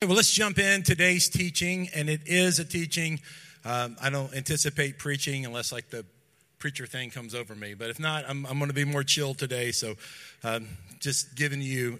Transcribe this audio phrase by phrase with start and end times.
[0.00, 3.18] Well, let's jump in today's teaching, and it is a teaching.
[3.64, 6.06] Um, I don't anticipate preaching unless like the
[6.60, 9.34] preacher thing comes over me, but if not, I'm, I'm going to be more chill
[9.34, 9.72] today.
[9.72, 9.96] So,
[10.44, 10.68] um,
[11.00, 11.98] just giving you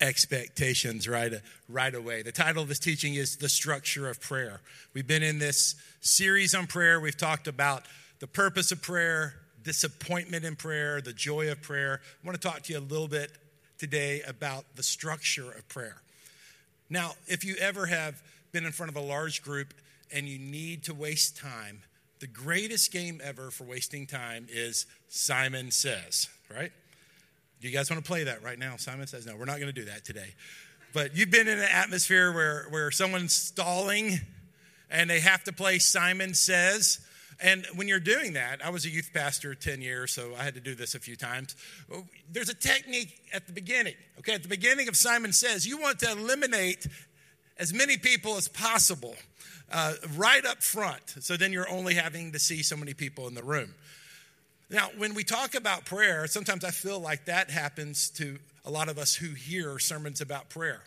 [0.00, 1.34] expectations right
[1.68, 2.22] right away.
[2.22, 4.60] The title of this teaching is the structure of prayer.
[4.92, 6.98] We've been in this series on prayer.
[6.98, 7.84] We've talked about
[8.18, 12.00] the purpose of prayer, disappointment in prayer, the joy of prayer.
[12.02, 13.30] I want to talk to you a little bit
[13.78, 16.02] today about the structure of prayer.
[16.88, 18.22] Now, if you ever have
[18.52, 19.74] been in front of a large group
[20.12, 21.82] and you need to waste time,
[22.20, 26.72] the greatest game ever for wasting time is Simon Says, right?
[27.60, 28.76] Do you guys want to play that right now?
[28.76, 30.34] Simon Says, no, we're not going to do that today.
[30.92, 34.20] But you've been in an atmosphere where, where someone's stalling
[34.90, 37.00] and they have to play Simon Says.
[37.40, 40.54] And when you're doing that, I was a youth pastor 10 years, so I had
[40.54, 41.54] to do this a few times.
[42.30, 43.94] There's a technique at the beginning.
[44.20, 46.86] Okay, at the beginning of Simon Says, you want to eliminate
[47.58, 49.14] as many people as possible
[49.70, 51.02] uh, right up front.
[51.20, 53.74] So then you're only having to see so many people in the room.
[54.70, 58.88] Now, when we talk about prayer, sometimes I feel like that happens to a lot
[58.88, 60.82] of us who hear sermons about prayer.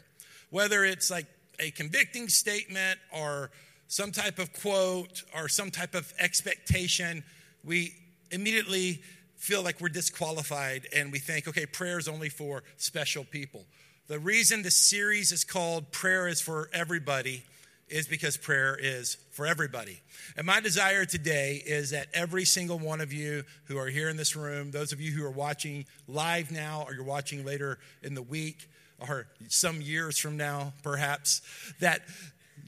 [0.50, 1.28] Whether it's like
[1.60, 3.52] a convicting statement or
[3.90, 7.24] some type of quote or some type of expectation,
[7.66, 7.94] we
[8.32, 9.02] immediately
[9.36, 13.66] feel like we're disqualified and we think, okay, prayer is only for special people.
[14.08, 17.44] The reason the series is called Prayer is for Everybody
[17.88, 20.00] is because prayer is for everybody.
[20.38, 24.18] And my desire today is that every single one of you who are here in
[24.18, 28.14] this room, those of you who are watching live now or you're watching later in
[28.14, 31.42] the week or some years from now, perhaps,
[31.80, 32.02] that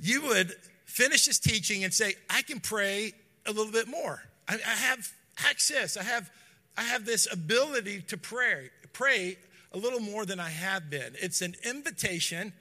[0.01, 0.55] you would
[0.91, 3.13] finish his teaching and say, I can pray
[3.45, 4.21] a little bit more.
[4.47, 5.09] I, I have
[5.47, 5.95] access.
[5.95, 6.29] I have,
[6.77, 9.37] I have this ability to pray, pray
[9.71, 11.13] a little more than I have been.
[11.21, 12.51] It's an invitation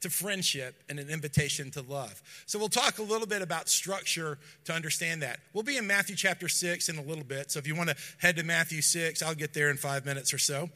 [0.00, 2.22] to friendship and an invitation to love.
[2.46, 5.40] So we'll talk a little bit about structure to understand that.
[5.54, 7.50] We'll be in Matthew chapter 6 in a little bit.
[7.50, 10.32] So if you want to head to Matthew 6, I'll get there in 5 minutes
[10.32, 10.68] or so.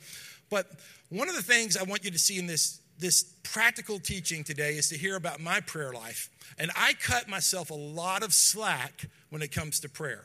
[0.50, 0.66] But
[1.10, 4.76] one of the things I want you to see in this this practical teaching today
[4.76, 6.30] is to hear about my prayer life.
[6.58, 10.24] And I cut myself a lot of slack when it comes to prayer.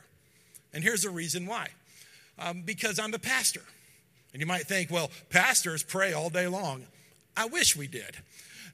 [0.72, 1.68] And here's the reason why
[2.38, 3.62] um, because I'm a pastor.
[4.32, 6.84] And you might think, well, pastors pray all day long.
[7.36, 8.16] I wish we did.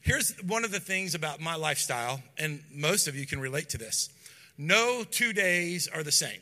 [0.00, 3.78] Here's one of the things about my lifestyle, and most of you can relate to
[3.78, 4.10] this
[4.56, 6.40] no two days are the same.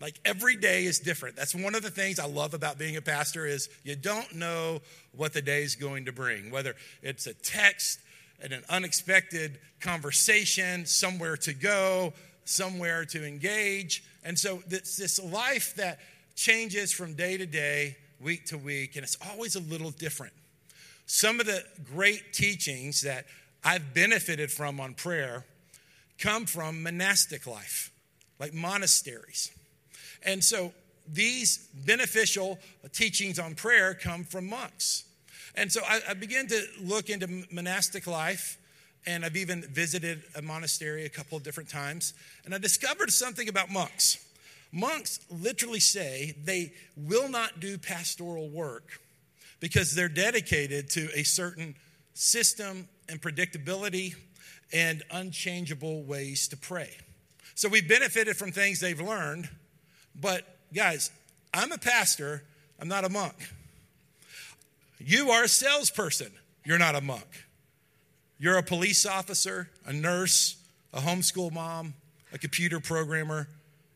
[0.00, 1.34] Like every day is different.
[1.36, 4.80] That's one of the things I love about being a pastor is you don't know
[5.16, 7.98] what the day is going to bring, whether it's a text
[8.40, 12.12] and an unexpected conversation, somewhere to go,
[12.44, 14.04] somewhere to engage.
[14.24, 15.98] And so it's this life that
[16.36, 20.32] changes from day to day, week to week, and it's always a little different.
[21.06, 23.26] Some of the great teachings that
[23.64, 25.44] I've benefited from on prayer
[26.18, 27.90] come from monastic life,
[28.38, 29.50] like monasteries.
[30.24, 30.72] And so
[31.06, 32.58] these beneficial
[32.92, 35.04] teachings on prayer come from monks.
[35.54, 38.58] And so I, I began to look into monastic life,
[39.06, 42.14] and I've even visited a monastery a couple of different times,
[42.44, 44.24] and I discovered something about monks.
[44.70, 49.00] Monks literally say they will not do pastoral work
[49.60, 51.74] because they're dedicated to a certain
[52.14, 54.14] system and predictability
[54.72, 56.90] and unchangeable ways to pray.
[57.54, 59.48] So we've benefited from things they've learned,
[60.20, 60.42] but
[60.72, 61.10] guys,
[61.52, 62.42] I'm a pastor,
[62.80, 63.36] I'm not a monk.
[64.98, 66.32] You are a salesperson,
[66.64, 67.46] you're not a monk.
[68.40, 70.56] You're a police officer, a nurse,
[70.92, 71.94] a homeschool mom,
[72.32, 73.48] a computer programmer,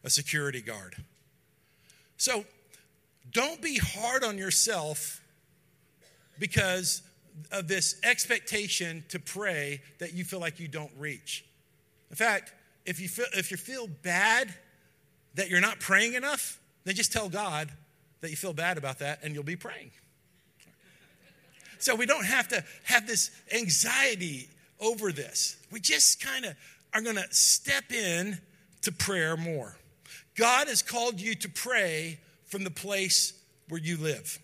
[0.02, 0.96] a security guard.
[2.16, 2.44] So
[3.30, 5.20] don't be hard on yourself
[6.38, 7.02] because
[7.50, 11.44] of this expectation to pray that you feel like you don't reach.
[12.10, 12.52] In fact,
[12.84, 14.52] if you feel, if you feel bad
[15.34, 17.70] that you're not praying enough, then just tell God
[18.20, 19.90] that you feel bad about that and you'll be praying.
[21.78, 24.48] So we don't have to have this anxiety
[24.80, 25.56] over this.
[25.70, 26.54] We just kind of
[26.94, 28.38] are going to step in
[28.82, 29.76] to prayer more.
[30.36, 33.32] God has called you to pray from the place
[33.68, 34.38] where you live,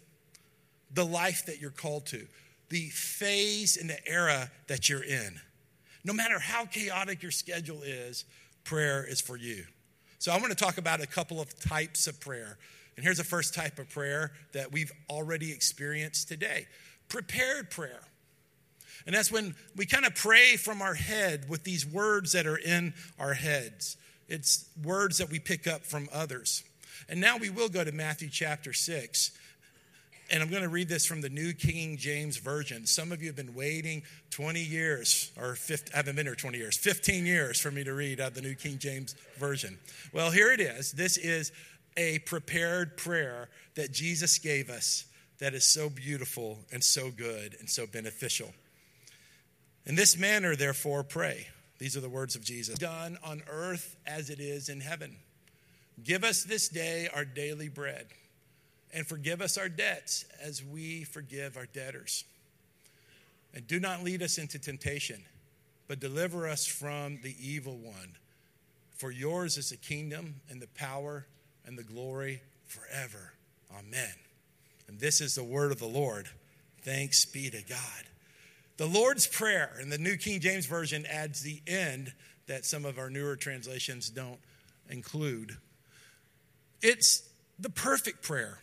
[0.93, 2.27] the life that you're called to,
[2.71, 5.41] the phase and the era that you're in.
[6.05, 8.25] No matter how chaotic your schedule is,
[8.65, 9.65] prayer is for you.
[10.19, 12.59] So, I want to talk about a couple of types of prayer.
[12.97, 16.67] And here's the first type of prayer that we've already experienced today
[17.09, 18.01] prepared prayer.
[19.07, 22.59] And that's when we kind of pray from our head with these words that are
[22.59, 23.97] in our heads.
[24.29, 26.65] It's words that we pick up from others.
[27.09, 29.31] And now we will go to Matthew chapter 6.
[30.31, 32.87] And I'm going to read this from the New King James Version.
[32.87, 36.59] Some of you have been waiting 20 years, or 50, I haven't been here 20
[36.59, 39.79] years, 15 years for me to read out the New King James Version.
[40.13, 40.93] Well, here it is.
[40.93, 41.53] This is
[41.97, 45.07] a prepared prayer that Jesus gave us
[45.39, 48.53] that is so beautiful and so good and so beneficial.
[49.87, 51.47] In this manner, therefore, pray.
[51.79, 55.17] These are the words of Jesus done on earth as it is in heaven.
[56.03, 58.07] Give us this day our daily bread
[58.93, 62.25] and forgive us our debts as we forgive our debtors.
[63.55, 65.23] And do not lead us into temptation,
[65.87, 68.17] but deliver us from the evil one.
[68.97, 71.27] For yours is the kingdom and the power
[71.67, 73.33] and the glory forever.
[73.79, 74.15] Amen.
[74.89, 76.29] And this is the word of the Lord.
[76.83, 78.05] Thanks be to God.
[78.77, 82.13] The Lord's Prayer in the New King James Version adds the end
[82.47, 84.39] that some of our newer translations don't
[84.89, 85.57] include.
[86.81, 88.59] It's the perfect prayer.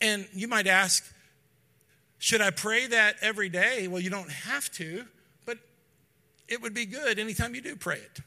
[0.00, 1.04] And you might ask,
[2.18, 3.88] should I pray that every day?
[3.88, 5.04] Well, you don't have to,
[5.46, 5.58] but
[6.48, 8.20] it would be good anytime you do pray it.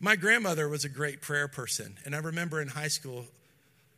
[0.00, 3.26] My grandmother was a great prayer person, and I remember in high school,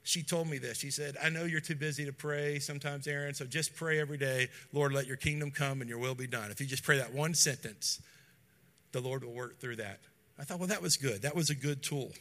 [0.03, 0.79] she told me this.
[0.79, 4.19] She said, I know you're too busy to pray sometimes, Aaron, so just pray every
[4.19, 6.53] day, Lord, let your kingdom come and your will be done.
[6.53, 8.01] If you just pray that one sentence,
[8.93, 9.99] the Lord will work through that.
[10.39, 11.23] I thought, well, that was good.
[11.23, 12.13] That was a good tool.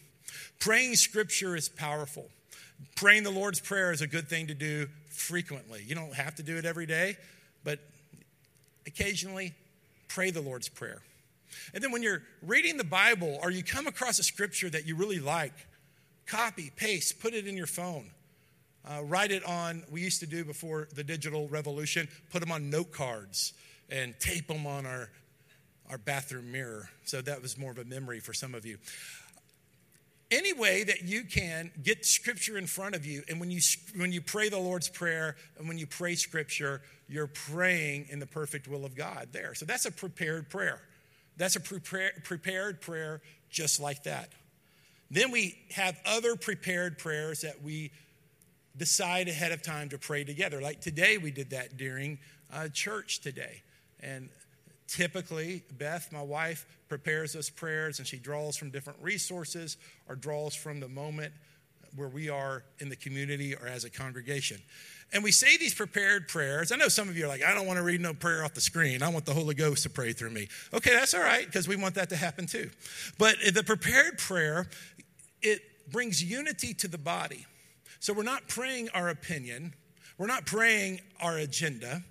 [0.60, 2.30] Praying scripture is powerful.
[2.95, 5.83] Praying the Lord's Prayer is a good thing to do frequently.
[5.86, 7.18] You don't have to do it every day,
[7.63, 7.80] but
[8.88, 9.54] occasionally
[10.07, 11.01] pray the Lord's Prayer.
[11.74, 14.95] And then when you're reading the Bible or you come across a scripture that you
[14.95, 15.54] really like,
[16.25, 18.12] copy, paste, put it in your phone.
[18.88, 22.69] Uh, write it on, we used to do before the digital revolution, put them on
[22.69, 23.54] note cards
[23.89, 25.10] and tape them on our,
[25.89, 26.89] our bathroom mirror.
[27.06, 28.77] So that was more of a memory for some of you
[30.31, 33.62] any way that you can get scripture in front of you and when you
[33.95, 38.25] when you pray the lord's prayer and when you pray scripture you're praying in the
[38.25, 39.54] perfect will of god there.
[39.54, 40.81] So that's a prepared prayer.
[41.38, 44.30] That's a prepare, prepared prayer just like that.
[45.12, 47.92] Then we have other prepared prayers that we
[48.75, 50.62] decide ahead of time to pray together.
[50.62, 52.18] Like today we did that during
[52.51, 53.62] uh, church today.
[54.00, 54.30] And
[54.87, 59.77] Typically, Beth, my wife, prepares us prayers and she draws from different resources
[60.07, 61.33] or draws from the moment
[61.95, 64.61] where we are in the community or as a congregation.
[65.13, 66.71] And we say these prepared prayers.
[66.71, 68.53] I know some of you are like, I don't want to read no prayer off
[68.53, 69.01] the screen.
[69.01, 70.47] I want the Holy Ghost to pray through me.
[70.73, 72.69] Okay, that's all right, because we want that to happen too.
[73.17, 74.67] But the prepared prayer,
[75.41, 75.61] it
[75.91, 77.45] brings unity to the body.
[77.99, 79.73] So we're not praying our opinion,
[80.17, 82.03] we're not praying our agenda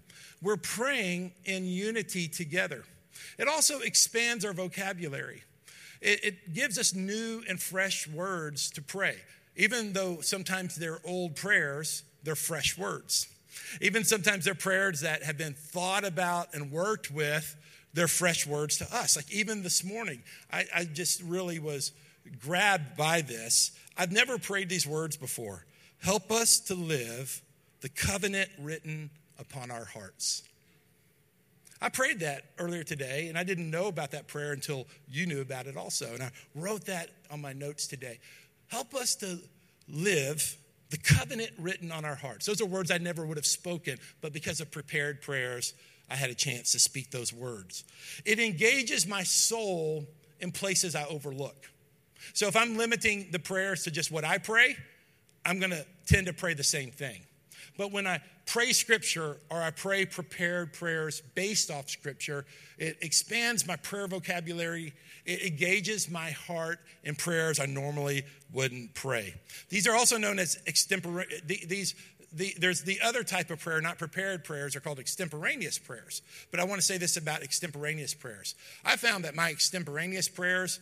[0.44, 2.84] we're praying in unity together.
[3.38, 5.42] It also expands our vocabulary.
[6.00, 9.16] It, it, gives us new and fresh words to pray.
[9.56, 13.26] Even though sometimes they're old prayers, they're fresh words.
[13.80, 17.56] Even sometimes they're prayers that have been thought about and worked with,
[17.94, 19.16] they're fresh words to us.
[19.16, 21.92] Like even this morning, I, I just really was
[22.38, 23.72] grabbed by this.
[23.96, 25.64] I've never prayed these words before.
[26.02, 27.40] Help us to live
[27.80, 29.10] the covenant written
[29.50, 30.42] upon our hearts.
[31.80, 35.40] I prayed that earlier today, and I didn't know about that prayer until you knew
[35.40, 36.14] about it also.
[36.14, 38.20] And I wrote that on my notes today.
[38.68, 39.38] Help us to
[39.88, 40.56] live
[40.90, 42.46] the covenant written on our hearts.
[42.46, 45.74] Those are words I never would have spoken, but because of prepared prayers,
[46.08, 47.84] I had a chance to speak those words.
[48.24, 50.06] It engages my soul
[50.40, 51.70] in places I overlook.
[52.32, 54.76] So if I'm limiting the prayers to just what I pray,
[55.44, 57.20] I'm going to tend to pray the same thing.
[57.76, 62.44] But when I pray scripture or I pray prepared prayers based off scripture,
[62.78, 64.94] it expands my prayer vocabulary.
[65.24, 69.34] It engages my heart in prayers I normally wouldn't pray.
[69.70, 71.94] These are also known as extempore, these,
[72.32, 76.22] the, there's the other type of prayer, not prepared prayers, are called extemporaneous prayers.
[76.50, 78.54] But I want to say this about extemporaneous prayers.
[78.84, 80.80] I found that my extemporaneous prayers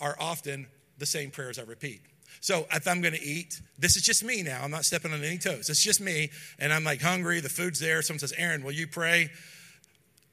[0.00, 0.66] are often
[0.98, 2.02] the same prayers I repeat.
[2.40, 4.60] So if I'm going to eat, this is just me now.
[4.62, 5.68] I'm not stepping on any toes.
[5.68, 6.30] It's just me.
[6.58, 7.40] And I'm like hungry.
[7.40, 8.02] The food's there.
[8.02, 9.30] Someone says, Aaron, will you pray?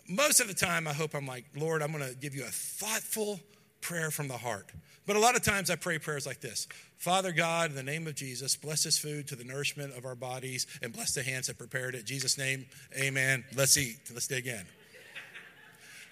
[0.08, 2.50] Most of the time, I hope I'm like, Lord, I'm going to give you a
[2.52, 3.40] thoughtful
[3.82, 4.72] prayer from the heart.
[5.06, 8.08] But a lot of times I pray prayers like this Father God, in the name
[8.08, 11.48] of Jesus, bless this food to the nourishment of our bodies and bless the hands
[11.48, 12.02] that prepared it.
[12.02, 12.66] In Jesus' name,
[12.98, 13.46] amen.
[13.56, 14.00] Let's eat.
[14.14, 14.66] Let's dig in.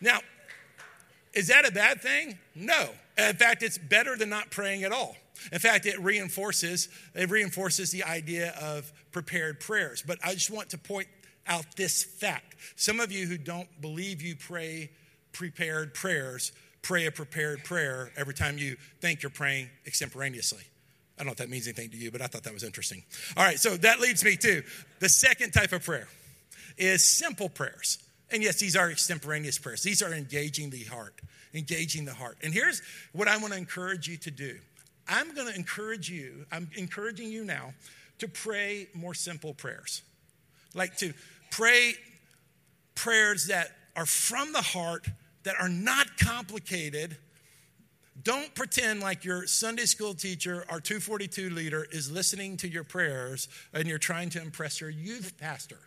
[0.01, 0.19] Now,
[1.35, 2.37] is that a bad thing?
[2.55, 2.89] No.
[3.17, 5.15] In fact, it's better than not praying at all.
[5.51, 10.03] In fact, it reinforces it reinforces the idea of prepared prayers.
[10.05, 11.07] But I just want to point
[11.47, 12.55] out this fact.
[12.75, 14.89] Some of you who don't believe you pray
[15.33, 16.51] prepared prayers
[16.81, 20.61] pray a prepared prayer every time you think you're praying extemporaneously.
[21.17, 23.03] I don't know if that means anything to you, but I thought that was interesting.
[23.35, 24.61] All right, so that leads me to
[24.99, 26.07] the second type of prayer
[26.77, 27.97] is simple prayers.
[28.31, 29.83] And yes, these are extemporaneous prayers.
[29.83, 31.21] These are engaging the heart,
[31.53, 32.37] engaging the heart.
[32.43, 32.81] And here's
[33.13, 34.57] what I want to encourage you to do.
[35.07, 37.73] I'm going to encourage you, I'm encouraging you now
[38.19, 40.01] to pray more simple prayers.
[40.73, 41.13] Like to
[41.51, 41.93] pray
[42.95, 45.07] prayers that are from the heart,
[45.43, 47.17] that are not complicated.
[48.23, 53.47] Don't pretend like your Sunday school teacher or 242 leader is listening to your prayers
[53.73, 55.79] and you're trying to impress your youth pastor.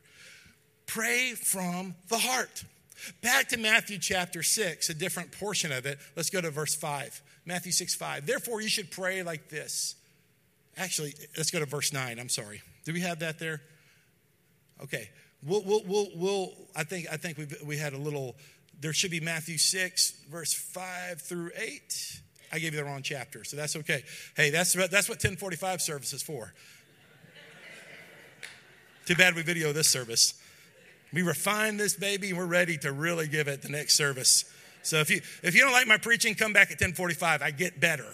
[0.88, 2.64] Pray from the heart.
[3.22, 5.98] Back to Matthew chapter 6, a different portion of it.
[6.16, 7.22] Let's go to verse 5.
[7.44, 8.26] Matthew 6, 5.
[8.26, 9.94] Therefore, you should pray like this.
[10.76, 12.18] Actually, let's go to verse 9.
[12.18, 12.62] I'm sorry.
[12.84, 13.60] Do we have that there?
[14.82, 15.10] Okay.
[15.46, 18.34] We'll, we'll, we'll, we'll I think, I think we we had a little,
[18.80, 22.20] there should be Matthew 6, verse 5 through 8.
[22.50, 24.04] I gave you the wrong chapter, so that's okay.
[24.36, 26.54] Hey, that's, that's what 1045 service is for.
[29.04, 30.34] Too bad we video this service.
[31.12, 34.44] We refine this baby and we're ready to really give it the next service.
[34.82, 37.42] So if you if you don't like my preaching, come back at 1045.
[37.42, 38.12] I get better.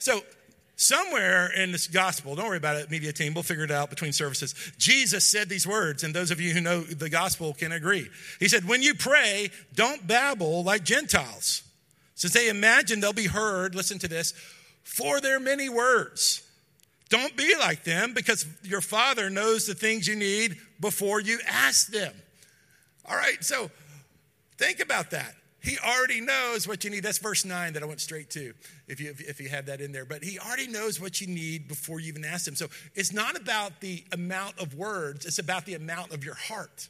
[0.00, 0.22] So
[0.76, 4.12] somewhere in this gospel, don't worry about it, media team, we'll figure it out between
[4.12, 4.54] services.
[4.78, 8.08] Jesus said these words, and those of you who know the gospel can agree.
[8.38, 11.62] He said, When you pray, don't babble like Gentiles,
[12.14, 14.32] since they imagine they'll be heard, listen to this,
[14.82, 16.42] for their many words.
[17.10, 21.88] Don't be like them because your Father knows the things you need before you ask
[21.88, 22.14] them.
[23.04, 23.70] All right, so
[24.56, 25.34] think about that.
[25.62, 27.02] He already knows what you need.
[27.02, 28.54] That's verse 9 that I went straight to,
[28.88, 30.06] if you, if you have that in there.
[30.06, 32.54] But he already knows what you need before you even ask him.
[32.54, 36.88] So it's not about the amount of words, it's about the amount of your heart.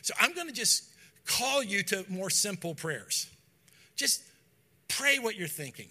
[0.00, 0.84] So I'm going to just
[1.26, 3.26] call you to more simple prayers.
[3.96, 4.22] Just
[4.86, 5.88] pray what you're thinking,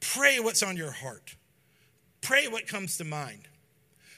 [0.00, 1.34] pray what's on your heart.
[2.20, 3.48] Pray what comes to mind.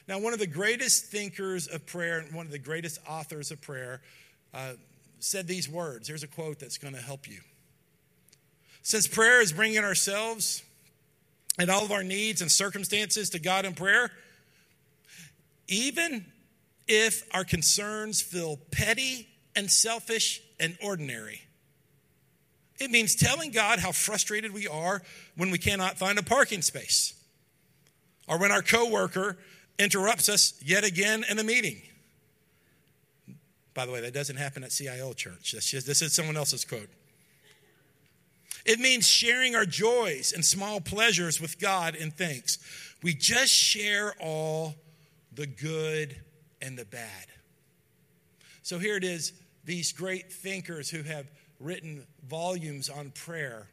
[0.09, 3.61] Now, one of the greatest thinkers of prayer and one of the greatest authors of
[3.61, 4.01] prayer
[4.53, 4.73] uh,
[5.21, 6.09] said these words.
[6.09, 7.41] Here's a quote that's going to help you.
[8.83, 10.63] Since prayer is bringing ourselves
[11.59, 14.11] and all of our needs and circumstances to God in prayer,
[15.69, 16.25] even
[16.89, 21.43] if our concerns feel petty and selfish and ordinary,
[22.81, 25.03] it means telling God how frustrated we are
[25.37, 27.15] when we cannot find a parking space
[28.31, 29.37] or when our coworker
[29.79, 31.83] interrupts us yet again in a meeting.
[33.75, 35.43] By the way, that doesn't happen at CIL church.
[35.43, 36.89] Just, this is someone else's quote.
[38.65, 42.59] It means sharing our joys and small pleasures with God in thanks.
[43.03, 44.75] We just share all
[45.33, 46.17] the good
[46.63, 47.27] and the bad.
[48.63, 49.33] So here it is
[49.65, 51.27] these great thinkers who have
[51.59, 53.69] written volumes on prayer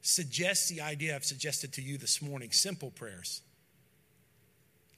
[0.00, 3.42] suggest the idea I've suggested to you this morning simple prayers.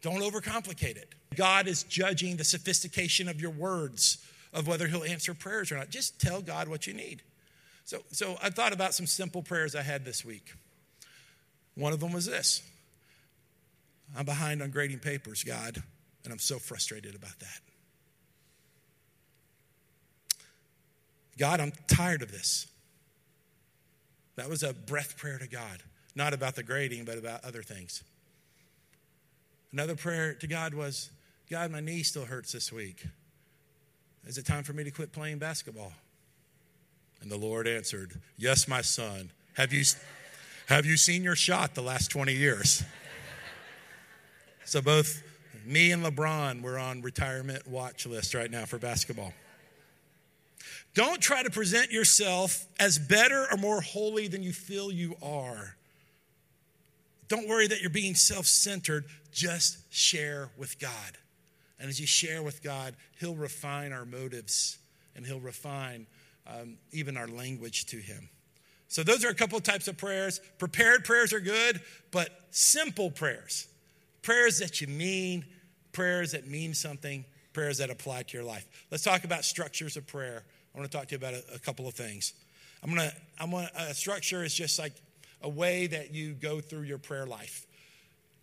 [0.00, 1.14] Don't overcomplicate it.
[1.34, 4.18] God is judging the sophistication of your words,
[4.52, 5.90] of whether He'll answer prayers or not.
[5.90, 7.22] Just tell God what you need.
[7.84, 10.52] So, so I thought about some simple prayers I had this week.
[11.74, 12.62] One of them was this
[14.16, 15.82] I'm behind on grading papers, God,
[16.24, 17.60] and I'm so frustrated about that.
[21.38, 22.66] God, I'm tired of this.
[24.36, 25.82] That was a breath prayer to God,
[26.14, 28.02] not about the grading, but about other things.
[29.72, 31.10] Another prayer to God was,
[31.50, 33.06] God, my knee still hurts this week.
[34.26, 35.92] Is it time for me to quit playing basketball?
[37.20, 39.30] And the Lord answered, Yes, my son.
[39.54, 39.84] Have you,
[40.66, 42.82] have you seen your shot the last 20 years?
[44.64, 45.22] so both
[45.66, 49.32] me and LeBron were on retirement watch list right now for basketball.
[50.94, 55.76] Don't try to present yourself as better or more holy than you feel you are.
[57.28, 59.04] Don't worry that you're being self centered.
[59.30, 60.90] Just share with God.
[61.78, 64.78] And as you share with God, He'll refine our motives
[65.14, 66.06] and He'll refine
[66.46, 68.28] um, even our language to Him.
[68.88, 70.40] So, those are a couple of types of prayers.
[70.58, 71.80] Prepared prayers are good,
[72.10, 73.68] but simple prayers,
[74.22, 75.44] prayers that you mean,
[75.92, 78.66] prayers that mean something, prayers that apply to your life.
[78.90, 80.44] Let's talk about structures of prayer.
[80.74, 82.32] I want to talk to you about a, a couple of things.
[82.82, 84.92] I'm gonna, I'm gonna, a structure is just like
[85.42, 87.66] a way that you go through your prayer life.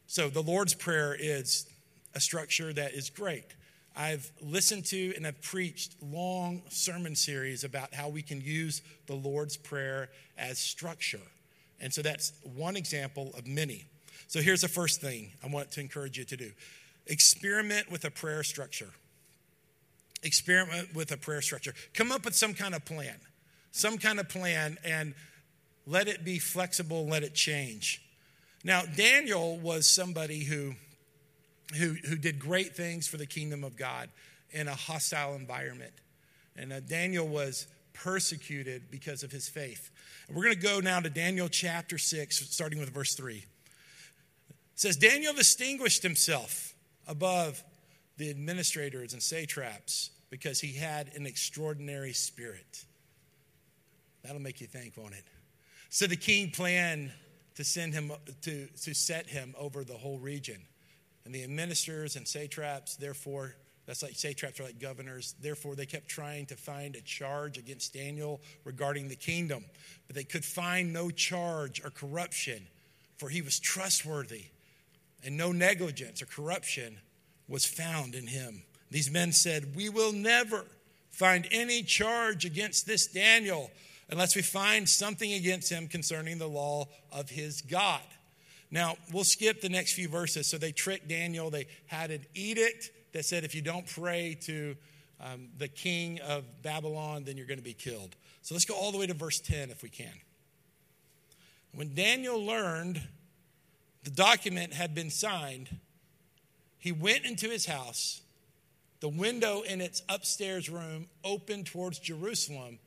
[0.08, 1.68] So the Lord's Prayer is
[2.14, 3.46] a structure that is great.
[3.96, 9.16] I've listened to and I've preached long sermon series about how we can use the
[9.16, 11.22] Lord's Prayer as structure.
[11.80, 13.86] And so that's one example of many.
[14.28, 16.52] So here's the first thing I want to encourage you to do
[17.08, 18.90] experiment with a prayer structure.
[20.24, 21.74] Experiment with a prayer structure.
[21.94, 23.16] Come up with some kind of plan.
[23.72, 25.14] Some kind of plan and
[25.88, 28.02] let it be flexible, let it change.
[28.64, 30.74] Now, Daniel was somebody who,
[31.78, 34.10] who, who did great things for the kingdom of God
[34.52, 35.94] in a hostile environment.
[36.58, 39.92] And uh, Daniel was persecuted because of his faith.
[40.28, 43.36] And we're going to go now to Daniel chapter 6, starting with verse 3.
[43.36, 43.44] It
[44.74, 46.74] says, Daniel distinguished himself
[47.08, 47.64] above
[48.18, 52.86] the administrators and satraps because he had an extraordinary spirit.
[54.24, 55.24] That'll make you think, won't it?
[55.96, 57.14] So the king planned
[57.56, 58.12] to send him
[58.42, 60.58] to, to set him over the whole region.
[61.24, 65.36] And the ministers and satraps, therefore, that's like satraps are like governors.
[65.42, 69.64] Therefore, they kept trying to find a charge against Daniel regarding the kingdom.
[70.08, 72.68] But they could find no charge or corruption,
[73.18, 74.48] for he was trustworthy,
[75.24, 76.98] and no negligence or corruption
[77.48, 78.64] was found in him.
[78.92, 80.66] These men said, We will never
[81.10, 83.72] find any charge against this Daniel
[84.10, 88.02] unless we find something against him concerning the law of his God.
[88.72, 90.48] Now, we'll skip the next few verses.
[90.48, 91.50] So they tricked Daniel.
[91.50, 94.76] They had an edict that said, if you don't pray to
[95.22, 98.16] um, the king of Babylon, then you're going to be killed.
[98.42, 100.14] So let's go all the way to verse 10 if we can.
[101.74, 103.02] When Daniel learned
[104.04, 105.80] the document had been signed,
[106.78, 108.22] he went into his house.
[109.00, 112.80] The window in its upstairs room opened towards Jerusalem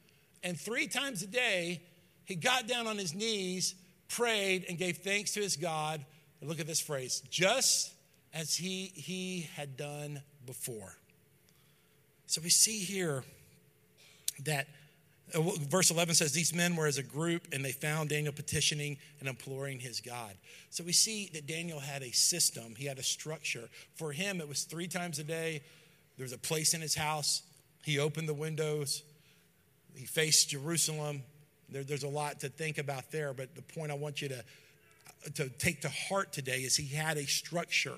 [0.43, 1.83] and three times a day,
[2.25, 3.75] he got down on his knees,
[4.09, 6.05] prayed, and gave thanks to his God.
[6.41, 7.93] And look at this phrase just
[8.33, 10.95] as he, he had done before.
[12.27, 13.25] So we see here
[14.45, 14.67] that
[15.35, 18.99] uh, verse 11 says these men were as a group and they found Daniel petitioning
[19.21, 20.35] and imploring his God.
[20.71, 23.69] So we see that Daniel had a system, he had a structure.
[23.97, 25.63] For him, it was three times a day.
[26.17, 27.43] There was a place in his house.
[27.85, 29.03] He opened the windows,
[29.99, 31.25] he faced Jerusalem.
[31.69, 34.45] There, there's a lot to think about there, but the point I want you to,
[35.35, 37.97] to take to heart today is he had a structure,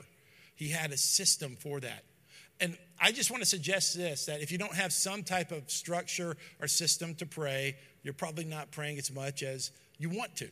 [0.57, 2.04] he had a system for that.
[2.59, 5.71] And I just want to suggest this that if you don't have some type of
[5.71, 10.49] structure or system to pray, you're probably not praying as much as you want to.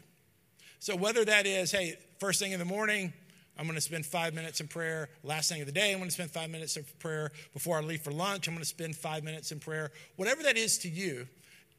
[0.81, 3.13] So, whether that is, hey, first thing in the morning,
[3.59, 5.09] I'm going to spend five minutes in prayer.
[5.25, 7.33] Last thing of the day, I'm going to spend five minutes of prayer.
[7.53, 9.91] Before I leave for lunch, I'm going to spend five minutes in prayer.
[10.17, 11.27] Whatever that is to you,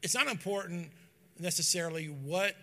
[0.02, 0.90] it's not important
[1.38, 2.54] necessarily what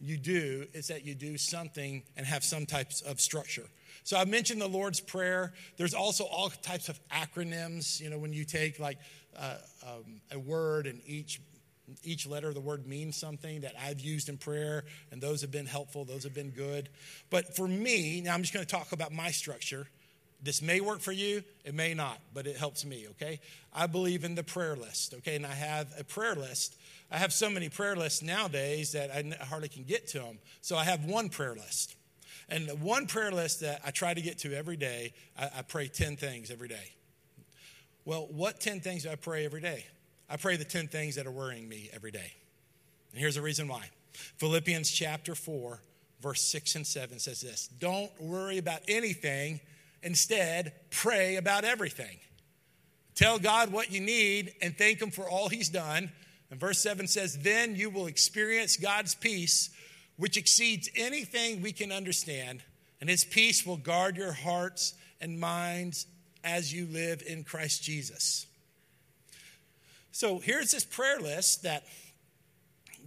[0.00, 3.64] you do, it's that you do something and have some types of structure.
[4.02, 5.52] So I mentioned the Lord's Prayer.
[5.76, 8.00] There's also all types of acronyms.
[8.00, 8.98] You know, when you take like
[9.38, 11.40] uh, um, a word and each
[12.02, 15.50] each letter of the word means something that I've used in prayer, and those have
[15.50, 16.04] been helpful.
[16.04, 16.88] Those have been good.
[17.28, 19.86] But for me, now I'm just going to talk about my structure.
[20.44, 23.40] This may work for you, it may not, but it helps me, okay?
[23.72, 25.36] I believe in the prayer list, okay?
[25.36, 26.76] And I have a prayer list.
[27.10, 30.38] I have so many prayer lists nowadays that I hardly can get to them.
[30.60, 31.96] So I have one prayer list.
[32.50, 35.62] And the one prayer list that I try to get to every day, I, I
[35.62, 36.92] pray 10 things every day.
[38.04, 39.86] Well, what 10 things do I pray every day?
[40.28, 42.34] I pray the 10 things that are worrying me every day.
[43.12, 45.80] And here's the reason why Philippians chapter 4,
[46.20, 49.60] verse 6 and 7 says this Don't worry about anything
[50.04, 52.18] Instead, pray about everything.
[53.14, 56.12] Tell God what you need and thank Him for all He's done.
[56.50, 59.70] And verse 7 says, Then you will experience God's peace,
[60.16, 62.62] which exceeds anything we can understand,
[63.00, 66.06] and His peace will guard your hearts and minds
[66.44, 68.46] as you live in Christ Jesus.
[70.12, 71.84] So here's this prayer list that,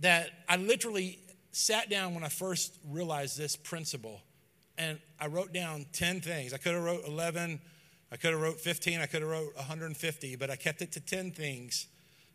[0.02, 1.20] that I literally
[1.52, 4.22] sat down when I first realized this principle
[4.78, 6.54] and I wrote down 10 things.
[6.54, 7.60] I could have wrote 11,
[8.12, 11.00] I could have wrote 15, I could have wrote 150, but I kept it to
[11.00, 11.88] 10 things.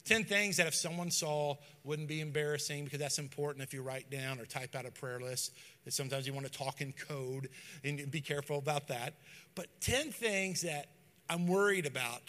[0.05, 4.11] 10 things that if someone saw wouldn't be embarrassing because that's important if you write
[4.11, 5.53] down or type out a prayer list.
[5.85, 7.49] That Sometimes you want to talk in code
[7.85, 9.15] and be careful about that.
[9.55, 10.87] But 10 things that
[11.31, 12.23] I'm worried about.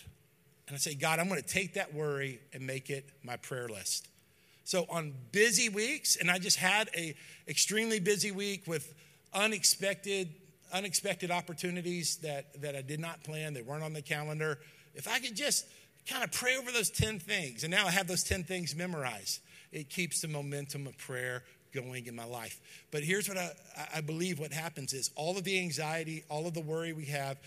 [0.68, 3.68] And I say, God, I'm going to take that worry and make it my prayer
[3.68, 4.08] list.
[4.66, 7.16] So on busy weeks, and I just had a
[7.48, 8.94] extremely busy week with
[9.34, 10.34] unexpected,
[10.72, 14.60] unexpected opportunities that, that I did not plan, they weren't on the calendar.
[14.96, 15.66] If I could just
[16.08, 19.40] kind of pray over those 10 things, and now I have those 10 things memorized,
[19.72, 21.44] it keeps the momentum of prayer
[21.74, 22.60] going in my life.
[22.92, 23.52] But here's what I,
[23.96, 27.38] I believe what happens is all of the anxiety, all of the worry we have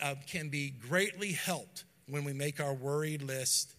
[0.00, 3.76] uh, can be greatly helped when we make our worried list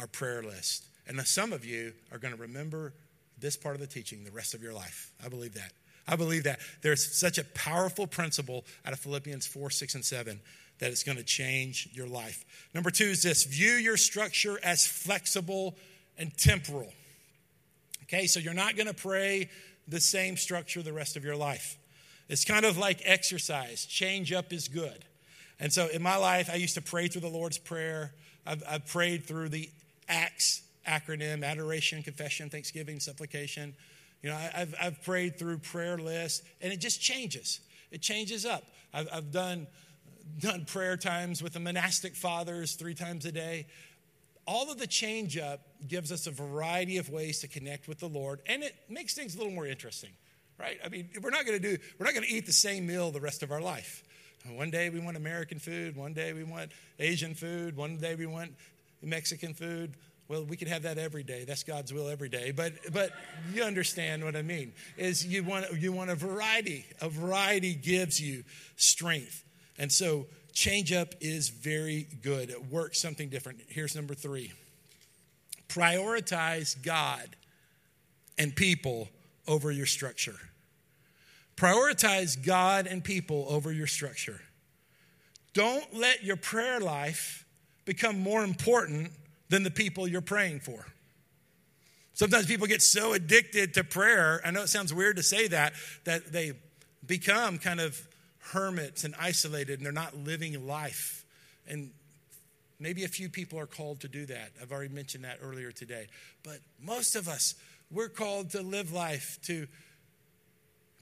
[0.00, 0.86] our prayer list.
[1.06, 2.94] And some of you are going to remember
[3.38, 5.12] this part of the teaching the rest of your life.
[5.24, 5.72] I believe that.
[6.10, 6.58] I believe that.
[6.82, 10.40] There's such a powerful principle out of Philippians 4, 6, and 7
[10.80, 12.44] that it's going to change your life.
[12.74, 15.76] Number two is this view your structure as flexible
[16.18, 16.92] and temporal.
[18.04, 19.50] Okay, so you're not going to pray
[19.86, 21.76] the same structure the rest of your life.
[22.28, 23.84] It's kind of like exercise.
[23.86, 25.04] Change up is good.
[25.60, 28.12] And so in my life, I used to pray through the Lord's Prayer.
[28.46, 29.70] I've, I've prayed through the
[30.08, 33.74] ACTS acronym adoration, confession, thanksgiving, supplication.
[34.22, 37.60] You know, I, have I've prayed through prayer lists, and it just changes.
[37.90, 38.64] It changes up.
[38.92, 39.66] I've, I've done,
[40.38, 43.66] done prayer times with the monastic fathers three times a day.
[44.46, 48.08] All of the change up gives us a variety of ways to connect with the
[48.08, 50.10] Lord, and it makes things a little more interesting
[50.60, 50.78] right?
[50.84, 53.10] I mean, we're not going to do, we're not going to eat the same meal
[53.10, 54.04] the rest of our life.
[54.48, 58.26] One day we want American food, one day we want Asian food, one day we
[58.26, 58.52] want
[59.02, 59.94] Mexican food.
[60.30, 61.42] Well, we can have that every day.
[61.44, 62.52] That's God's will every day.
[62.52, 63.10] But but
[63.52, 64.72] you understand what I mean.
[64.96, 66.86] Is you want you want a variety.
[67.00, 68.44] A variety gives you
[68.76, 69.44] strength.
[69.76, 72.48] And so change up is very good.
[72.50, 73.58] It works something different.
[73.66, 74.52] Here's number 3.
[75.68, 77.34] Prioritize God
[78.38, 79.08] and people
[79.48, 80.36] over your structure.
[81.56, 84.40] Prioritize God and people over your structure.
[85.54, 87.44] Don't let your prayer life
[87.84, 89.10] become more important
[89.50, 90.86] than the people you're praying for.
[92.14, 94.40] Sometimes people get so addicted to prayer.
[94.44, 96.52] I know it sounds weird to say that, that they
[97.06, 98.00] become kind of
[98.38, 101.24] hermits and isolated and they're not living life.
[101.68, 101.90] And
[102.78, 104.50] maybe a few people are called to do that.
[104.60, 106.06] I've already mentioned that earlier today.
[106.42, 107.54] But most of us,
[107.90, 109.66] we're called to live life, to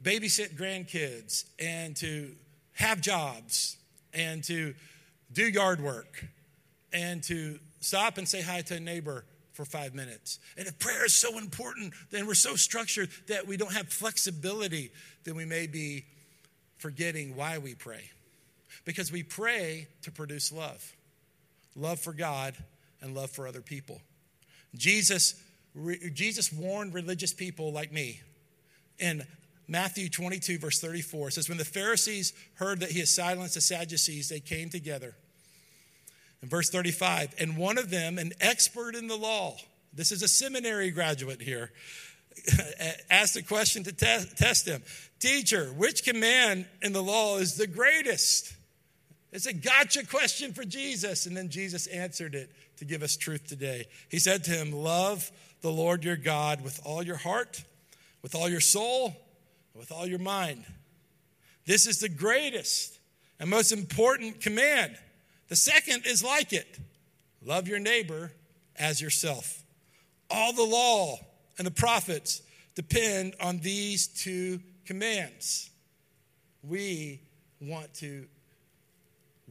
[0.03, 2.31] babysit grandkids and to
[2.75, 3.77] have jobs
[4.15, 4.75] and to
[5.33, 6.25] do yard work
[6.93, 10.39] and to stop and say hi to a neighbor for five minutes.
[10.57, 14.93] And if prayer is so important, then we're so structured that we don't have flexibility,
[15.25, 16.05] then we may be
[16.79, 18.11] forgetting why we pray.
[18.85, 20.95] Because we pray to produce love
[21.77, 22.57] love for God
[23.01, 24.01] and love for other people.
[24.75, 25.41] Jesus,
[26.13, 28.21] Jesus warned religious people like me
[28.99, 29.25] in
[29.69, 33.61] Matthew 22, verse 34 It says, When the Pharisees heard that he had silenced the
[33.61, 35.15] Sadducees, they came together.
[36.43, 39.57] In verse 35, and one of them, an expert in the law,
[39.93, 41.73] this is a seminary graduate here,
[43.11, 44.83] asked a question to te- test him
[45.19, 48.55] Teacher, which command in the law is the greatest?
[49.33, 51.27] It's a gotcha question for Jesus.
[51.27, 53.87] And then Jesus answered it to give us truth today.
[54.09, 57.63] He said to him, Love the Lord your God with all your heart,
[58.23, 59.17] with all your soul,
[59.75, 60.65] with all your mind.
[61.67, 62.99] This is the greatest
[63.41, 64.97] and most important command.
[65.49, 66.79] The second is like it
[67.45, 68.33] love your neighbor
[68.77, 69.63] as yourself.
[70.31, 71.19] All the law
[71.57, 72.43] and the prophets
[72.75, 75.71] depend on these two commands.
[76.63, 77.21] We
[77.61, 78.27] want to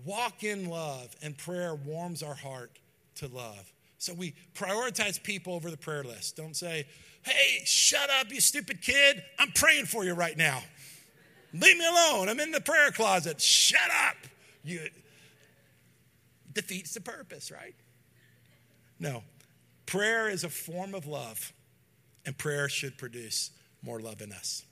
[0.06, 2.72] walk in love, and prayer warms our heart
[3.16, 3.74] to love.
[3.98, 6.36] So we prioritize people over the prayer list.
[6.36, 6.86] Don't say,
[7.24, 9.22] Hey, shut up, you stupid kid.
[9.38, 10.64] I'm praying for you right now.
[11.52, 12.30] Leave me alone.
[12.30, 13.42] I'm in the prayer closet.
[13.42, 14.16] Shut up.
[14.64, 14.82] You
[16.58, 17.76] defeats the purpose, right?
[19.00, 19.24] No.
[19.86, 21.54] Prayer is a form of love,
[22.26, 24.64] and prayer should produce more love in us.